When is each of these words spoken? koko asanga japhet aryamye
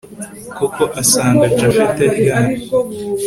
koko 0.55 0.83
asanga 1.01 1.43
japhet 1.57 1.97
aryamye 2.09 2.61